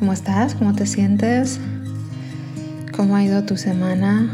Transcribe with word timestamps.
¿Cómo 0.00 0.14
estás? 0.14 0.54
¿Cómo 0.54 0.74
te 0.74 0.86
sientes? 0.86 1.60
¿Cómo 2.96 3.16
ha 3.16 3.22
ido 3.22 3.44
tu 3.44 3.58
semana? 3.58 4.30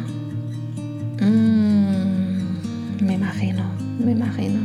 Mm, 1.21 3.05
me 3.05 3.15
imagino, 3.15 3.65
me 3.99 4.13
imagino. 4.13 4.61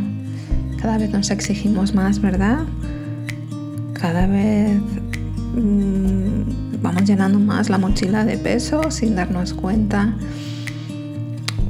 Cada 0.80 1.00
vez 1.00 1.10
nos 1.10 1.32
exigimos 1.32 1.96
más, 1.96 2.22
¿verdad? 2.22 2.60
Cada 3.94 4.28
vez 4.28 4.80
mm, 5.56 6.84
vamos 6.84 7.06
llenando 7.06 7.40
más 7.40 7.72
la 7.72 7.80
mochila 7.80 8.24
de 8.24 8.38
peso 8.38 8.92
sin 8.92 9.16
darnos 9.16 9.56
cuenta. 9.56 10.14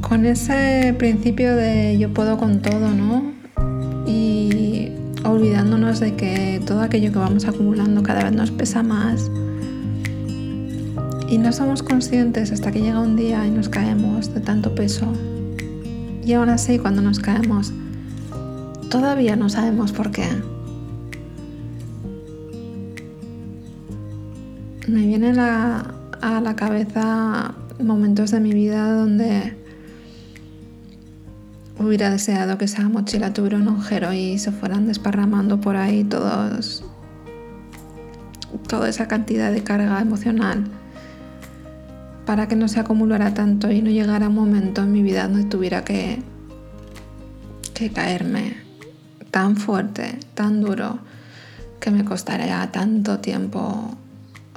Con 0.02 0.26
ese 0.26 0.94
principio 1.00 1.56
de 1.56 1.98
yo 1.98 2.14
puedo 2.14 2.38
con 2.38 2.62
todo, 2.62 2.90
¿no? 2.90 3.32
Y 4.06 4.71
olvidándonos 5.24 6.00
de 6.00 6.16
que 6.16 6.62
todo 6.66 6.82
aquello 6.82 7.12
que 7.12 7.20
vamos 7.20 7.46
acumulando 7.46 8.04
cada 8.04 8.24
vez 8.24 8.34
nos 8.34 8.52
pesa 8.52 8.84
más. 8.84 9.30
Y 11.30 11.38
no 11.38 11.52
somos 11.54 11.84
conscientes 11.84 12.52
hasta 12.52 12.72
que 12.72 12.82
llega 12.82 13.00
un 13.00 13.16
día 13.16 13.46
y 13.46 13.52
nos 13.52 13.70
caemos 13.70 14.34
de 14.34 14.42
tanto 14.42 14.76
peso. 14.76 15.08
Y 16.24 16.34
aún 16.34 16.50
así, 16.50 16.78
cuando 16.78 17.02
nos 17.02 17.20
caemos, 17.20 17.72
todavía 18.90 19.36
no 19.36 19.50
sabemos 19.50 19.92
por 19.92 20.12
qué. 20.12 20.28
Me 24.88 25.06
vienen 25.08 25.40
a, 25.40 25.94
a 26.22 26.42
la 26.42 26.56
cabeza 26.56 27.56
momentos 27.82 28.32
de 28.32 28.40
mi 28.40 28.52
vida 28.54 28.94
donde 28.94 29.61
hubiera 31.88 32.10
deseado 32.10 32.58
que 32.58 32.66
esa 32.66 32.88
mochila 32.90 33.34
tuviera 33.34 33.58
un 33.58 33.68
agujero 33.68 34.14
y 34.14 34.38
se 34.40 34.52
fueran 34.52 34.88
desparramando 34.88 35.60
por 35.60 35.76
ahí 35.76 36.04
todos 36.04 36.84
toda 38.68 38.90
esa 38.90 39.08
cantidad 39.08 39.52
de 39.52 39.64
carga 39.64 40.00
emocional 40.00 40.66
para 42.26 42.48
que 42.48 42.56
no 42.56 42.68
se 42.68 42.80
acumulara 42.80 43.34
tanto 43.34 43.72
y 43.72 43.82
no 43.82 43.90
llegara 43.90 44.30
un 44.30 44.36
momento 44.36 44.84
en 44.84 44.92
mi 44.92 45.02
vida 45.02 45.28
donde 45.28 45.44
tuviera 45.46 45.84
que, 45.84 46.22
que 47.74 47.92
caerme 47.92 48.58
tan 49.32 49.58
fuerte, 49.58 50.20
tan 50.34 50.62
duro, 50.62 51.00
que 51.80 51.92
me 51.92 52.06
costaría 52.06 52.70
tanto 52.72 53.20
tiempo 53.20 53.98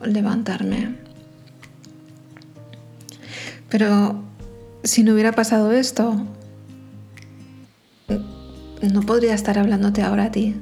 levantarme. 0.04 0.96
Pero 3.68 4.22
si 4.82 5.02
no 5.02 5.14
hubiera 5.14 5.32
pasado 5.32 5.72
esto, 5.72 6.26
no 8.88 9.02
podría 9.02 9.34
estar 9.34 9.58
hablándote 9.58 10.02
ahora 10.02 10.24
a 10.24 10.30
ti. 10.30 10.56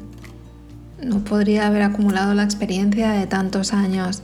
No 1.03 1.25
podría 1.25 1.67
haber 1.67 1.83
acumulado 1.83 2.35
la 2.35 2.45
experiencia 2.45 3.11
de 3.13 3.27
tantos 3.27 3.73
años, 3.73 4.23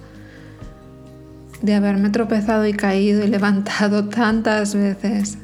de 1.63 1.75
haberme 1.75 2.11
tropezado 2.11 2.67
y 2.67 2.73
caído 2.73 3.25
y 3.25 3.29
levantado 3.29 4.09
tantas 4.09 4.75
veces 4.75 5.39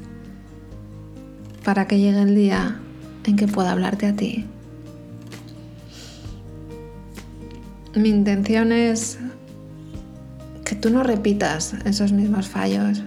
para 1.65 1.87
que 1.87 1.99
llegue 1.99 2.23
el 2.23 2.35
día 2.35 2.79
en 3.25 3.37
que 3.37 3.49
pueda 3.49 3.73
hablarte 3.73 4.07
a 4.07 4.15
ti. 4.15 4.47
Mi 7.95 8.09
intención 8.09 8.73
es 8.73 9.19
que 10.65 10.75
tú 10.75 10.91
no 10.91 11.03
repitas 11.03 11.75
esos 11.85 12.13
mismos 12.13 12.49
fallos. 12.49 13.03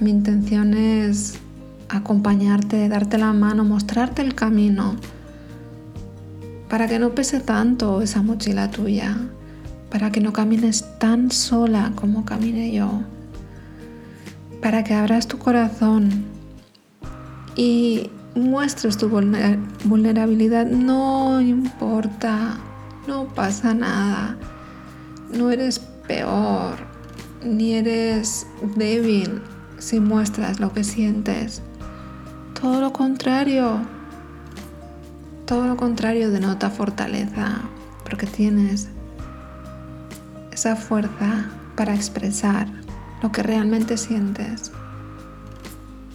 Mi 0.00 0.10
intención 0.10 0.74
es 0.74 1.38
acompañarte, 1.88 2.88
darte 2.88 3.18
la 3.18 3.32
mano, 3.32 3.64
mostrarte 3.64 4.22
el 4.22 4.34
camino, 4.34 4.96
para 6.68 6.86
que 6.86 6.98
no 6.98 7.14
pese 7.14 7.40
tanto 7.40 8.02
esa 8.02 8.22
mochila 8.22 8.70
tuya, 8.70 9.16
para 9.90 10.12
que 10.12 10.20
no 10.20 10.32
camines 10.32 10.84
tan 10.98 11.30
sola 11.30 11.92
como 11.94 12.24
caminé 12.24 12.72
yo, 12.72 13.02
para 14.60 14.84
que 14.84 14.94
abras 14.94 15.28
tu 15.28 15.38
corazón 15.38 16.24
y 17.56 18.10
muestres 18.34 18.98
tu 18.98 19.08
vulnerabilidad. 19.08 20.66
No 20.66 21.40
importa, 21.40 22.58
no 23.06 23.26
pasa 23.28 23.72
nada, 23.72 24.36
no 25.32 25.50
eres 25.50 25.78
peor, 26.06 26.76
ni 27.42 27.74
eres 27.74 28.46
débil 28.76 29.40
si 29.78 30.00
muestras 30.00 30.60
lo 30.60 30.72
que 30.72 30.84
sientes. 30.84 31.62
Todo 32.60 32.80
lo 32.80 32.92
contrario. 32.92 33.82
Todo 35.46 35.68
lo 35.68 35.76
contrario 35.76 36.30
denota 36.30 36.70
fortaleza, 36.70 37.60
porque 38.04 38.26
tienes 38.26 38.88
esa 40.50 40.74
fuerza 40.74 41.46
para 41.76 41.94
expresar 41.94 42.66
lo 43.22 43.30
que 43.30 43.44
realmente 43.44 43.96
sientes. 43.96 44.72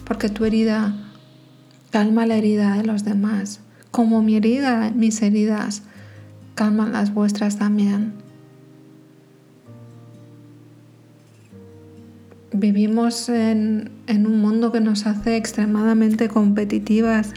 Porque 0.04 0.28
tu 0.28 0.44
herida 0.44 0.94
calma 1.90 2.26
la 2.26 2.36
herida 2.36 2.74
de 2.74 2.84
los 2.84 3.04
demás, 3.04 3.60
como 3.90 4.22
mi 4.22 4.36
herida, 4.36 4.90
mis 4.94 5.22
heridas, 5.22 5.82
calman 6.54 6.92
las 6.92 7.14
vuestras 7.14 7.56
también. 7.56 8.23
Vivimos 12.56 13.28
en, 13.30 13.90
un 14.06 14.40
mundo 14.40 14.70
que 14.70 14.78
nos 14.78 15.06
hace 15.08 15.36
extremadamente 15.36 16.28
competitivas. 16.28 17.32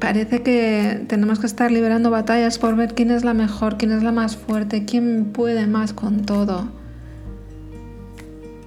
Parece 0.00 0.42
que 0.42 1.04
tenemos 1.06 1.38
que 1.38 1.48
estar 1.48 1.70
liberando 1.70 2.10
batallas 2.10 2.58
por 2.58 2.76
ver 2.76 2.94
quién 2.94 3.10
es 3.10 3.24
la 3.24 3.34
mejor, 3.34 3.76
quién 3.76 3.92
es 3.92 4.02
la 4.02 4.10
más 4.10 4.38
fuerte, 4.38 4.86
quién 4.86 5.32
puede 5.34 5.66
más 5.66 5.92
con 5.92 6.22
todo. 6.22 6.72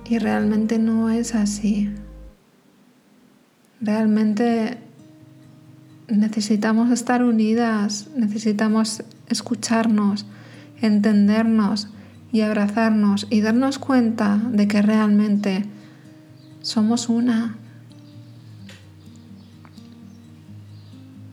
Y 0.08 0.20
realmente 0.20 0.78
no 0.78 1.10
es 1.10 1.34
así. 1.34 1.90
Realmente 3.82 4.78
necesitamos 6.08 6.92
estar 6.92 7.24
unidas, 7.24 8.08
necesitamos 8.16 9.02
escucharnos, 9.30 10.28
entendernos 10.80 11.90
y 12.36 12.42
abrazarnos 12.42 13.28
y 13.30 13.40
darnos 13.40 13.80
cuenta 13.80 14.36
de 14.52 14.68
que 14.68 14.82
realmente 14.82 15.64
somos 16.62 17.08
una. 17.08 17.56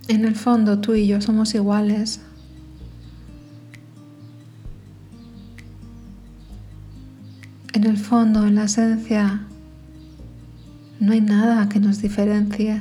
En 0.06 0.24
el 0.24 0.36
fondo 0.36 0.78
tú 0.78 0.94
y 0.94 1.08
yo 1.08 1.20
somos 1.20 1.56
iguales. 1.56 2.20
En 7.72 7.82
el 7.82 7.96
fondo, 7.98 8.46
en 8.46 8.54
la 8.54 8.64
esencia, 8.66 9.40
no 11.00 11.12
hay 11.14 11.20
nada 11.20 11.68
que 11.68 11.80
nos 11.80 12.00
diferencie. 12.00 12.80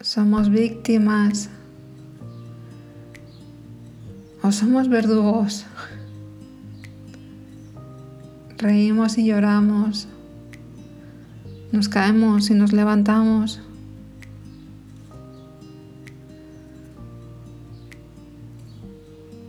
Somos 0.00 0.48
víctimas 0.48 1.50
somos 4.52 4.88
verdugos. 4.88 5.66
Reímos 8.58 9.18
y 9.18 9.26
lloramos. 9.26 10.08
Nos 11.72 11.88
caemos 11.88 12.50
y 12.50 12.54
nos 12.54 12.72
levantamos. 12.72 13.60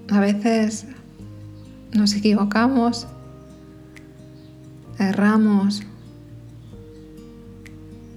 A 0.10 0.20
veces 0.20 0.88
nos 1.94 2.14
equivocamos, 2.16 3.08
erramos 4.98 5.84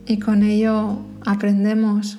y 0.07 0.19
con 0.19 0.43
ello 0.43 0.99
aprendemos. 1.25 2.19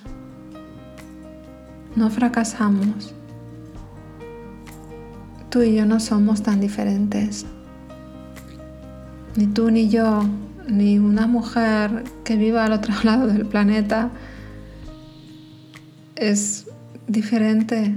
No 1.96 2.10
fracasamos. 2.10 3.14
Tú 5.52 5.62
y 5.64 5.76
yo 5.76 5.86
no 5.86 6.00
somos 6.00 6.44
tan 6.44 6.62
diferentes. 6.62 7.46
Ni 9.36 9.48
tú 9.48 9.70
ni 9.70 9.90
yo, 9.90 10.24
ni 10.66 10.98
una 10.98 11.28
mujer 11.28 12.06
que 12.24 12.38
viva 12.38 12.64
al 12.64 12.72
otro 12.72 12.94
lado 13.04 13.28
del 13.28 13.46
planeta 13.46 14.12
es 16.16 16.68
diferente. 17.06 17.94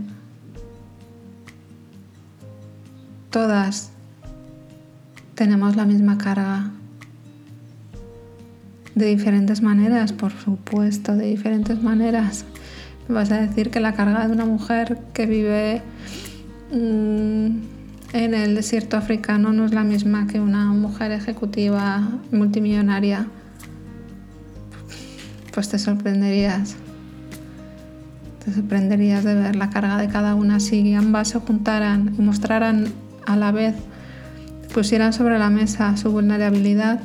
Todas 3.31 3.93
tenemos 5.37 5.77
la 5.77 5.85
misma 5.85 6.19
carga. 6.19 6.73
De 8.97 9.07
diferentes 9.07 9.63
maneras, 9.63 10.13
por 10.13 10.33
supuesto, 10.33 11.15
de 11.15 11.27
diferentes 11.27 11.81
maneras. 11.81 12.45
Vas 13.09 13.31
a 13.31 13.41
decir 13.41 13.71
que 13.71 13.79
la 13.79 13.93
carga 13.93 14.27
de 14.27 14.33
una 14.33 14.45
mujer 14.45 14.99
que 15.13 15.27
vive 15.27 15.83
en 16.75 18.35
el 18.35 18.55
desierto 18.55 18.97
africano 18.97 19.53
no 19.53 19.65
es 19.65 19.73
la 19.73 19.85
misma 19.85 20.27
que 20.27 20.41
una 20.41 20.67
mujer 20.67 21.13
ejecutiva 21.13 22.03
multimillonaria, 22.33 23.27
pues 25.53 25.69
te 25.69 25.79
sorprenderías. 25.79 26.77
Te 28.45 28.53
sorprenderías 28.53 29.25
de 29.25 29.35
ver 29.35 29.57
la 29.57 29.71
carga 29.71 29.97
de 29.97 30.09
cada 30.09 30.35
una 30.35 30.61
si 30.61 30.93
ambas 30.95 31.29
se 31.29 31.39
juntaran 31.39 32.15
y 32.19 32.23
mostraran 32.23 32.93
a 33.25 33.37
la 33.37 33.53
vez, 33.53 33.75
pusieran 34.75 35.13
sobre 35.13 35.39
la 35.39 35.51
mesa 35.51 35.97
su 35.97 36.11
vulnerabilidad. 36.11 37.01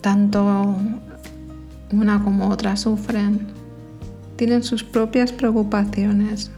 Tanto 0.00 0.76
una 1.92 2.24
como 2.24 2.48
otra 2.48 2.76
sufren, 2.76 3.59
tienen 4.40 4.62
sus 4.62 4.82
propias 4.82 5.32
preocupaciones. 5.32 6.50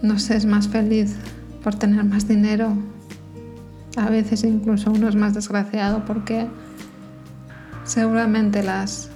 No 0.00 0.16
se 0.16 0.36
es 0.36 0.46
más 0.46 0.68
feliz 0.68 1.16
por 1.64 1.74
tener 1.74 2.04
más 2.04 2.28
dinero. 2.28 2.74
A 3.96 4.08
veces 4.10 4.44
incluso 4.44 4.92
uno 4.92 5.08
es 5.08 5.16
más 5.16 5.34
desgraciado 5.34 6.04
porque 6.04 6.46
seguramente 7.82 8.62
las 8.62 9.10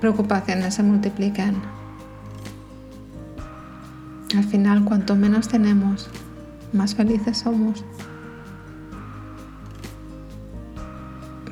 preocupaciones 0.00 0.74
se 0.74 0.82
multiplican. 0.82 1.62
Al 4.36 4.42
final, 4.42 4.84
cuanto 4.84 5.14
menos 5.14 5.46
tenemos, 5.46 6.08
más 6.72 6.96
felices 6.96 7.38
somos. 7.38 7.84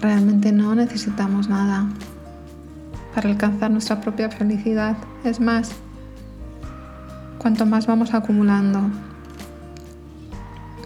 Realmente 0.00 0.50
no 0.50 0.74
necesitamos 0.74 1.48
nada 1.48 1.88
para 3.14 3.30
alcanzar 3.30 3.70
nuestra 3.70 4.00
propia 4.00 4.30
felicidad. 4.30 4.96
Es 5.24 5.40
más, 5.40 5.72
cuanto 7.38 7.66
más 7.66 7.86
vamos 7.86 8.14
acumulando, 8.14 8.80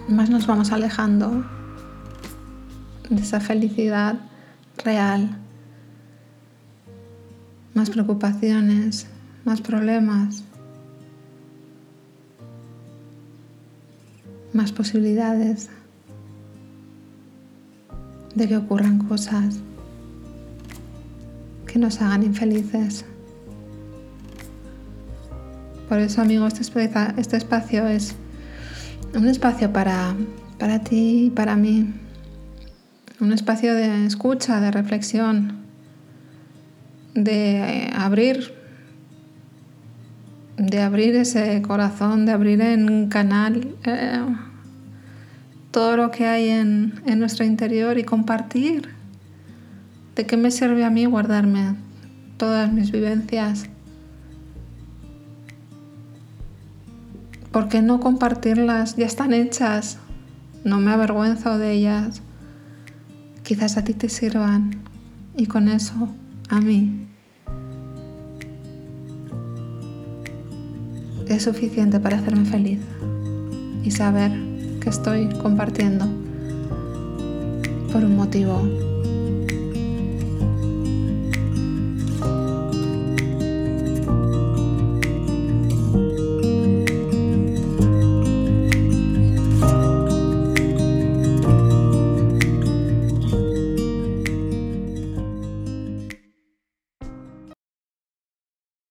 más 0.07 0.29
nos 0.29 0.47
vamos 0.47 0.71
alejando 0.71 1.43
de 3.09 3.21
esa 3.21 3.39
felicidad 3.39 4.15
real. 4.83 5.37
Más 7.73 7.89
preocupaciones, 7.89 9.07
más 9.45 9.61
problemas, 9.61 10.43
más 14.53 14.71
posibilidades 14.71 15.69
de 18.35 18.47
que 18.47 18.57
ocurran 18.57 18.99
cosas 18.99 19.59
que 21.73 21.79
nos 21.79 21.99
hagan 22.01 22.21
infelices. 22.21 23.03
Por 25.89 25.97
eso, 25.97 26.21
amigos, 26.21 26.59
este, 26.59 26.89
este 27.17 27.37
espacio 27.37 27.87
es 27.87 28.13
un 29.15 29.27
espacio 29.27 29.73
para, 29.73 30.13
para 30.59 30.83
ti 30.83 31.25
y 31.25 31.29
para 31.31 31.55
mí. 31.55 31.91
Un 33.19 33.33
espacio 33.33 33.73
de 33.73 34.05
escucha, 34.05 34.61
de 34.61 34.69
reflexión, 34.69 35.63
de 37.15 37.89
abrir, 37.95 38.53
de 40.57 40.79
abrir 40.79 41.15
ese 41.15 41.59
corazón, 41.63 42.27
de 42.27 42.33
abrir 42.33 42.61
en 42.61 43.09
canal. 43.09 43.75
Eh, 43.83 44.21
todo 45.71 45.97
lo 45.97 46.11
que 46.11 46.27
hay 46.27 46.49
en, 46.49 46.93
nuestro 47.17 47.43
interior 47.43 47.97
y 47.97 48.03
compartir. 48.03 48.89
¿De 50.15 50.27
qué 50.27 50.37
me 50.37 50.51
sirve 50.51 50.85
a 50.85 50.91
mí 50.91 51.05
guardarme 51.05 51.75
todas 52.37 52.71
mis 52.71 52.91
vivencias? 52.91 53.65
¿Por 57.51 57.67
qué 57.67 57.81
no 57.81 57.99
compartirlas? 57.99 58.95
Ya 58.95 59.07
están 59.07 59.33
hechas. 59.33 59.97
No 60.63 60.79
me 60.79 60.91
avergüenzo 60.91 61.57
de 61.57 61.71
ellas. 61.71 62.21
Quizás 63.41 63.77
a 63.77 63.83
ti 63.83 63.93
te 63.93 64.07
sirvan. 64.07 64.81
Y 65.35 65.47
con 65.47 65.67
eso, 65.67 66.09
a 66.49 66.61
mí. 66.61 67.07
Es 71.27 71.43
suficiente 71.43 71.99
para 71.99 72.17
hacerme 72.17 72.45
feliz 72.45 72.79
y 73.83 73.89
saber 73.89 74.31
que 74.79 74.89
estoy 74.89 75.29
compartiendo 75.41 76.05
por 77.91 78.03
un 78.03 78.15
motivo 78.15 78.92